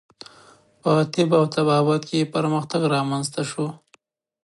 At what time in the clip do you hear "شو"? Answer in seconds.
3.49-3.67